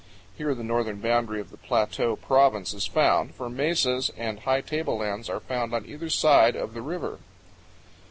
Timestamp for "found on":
5.41-5.85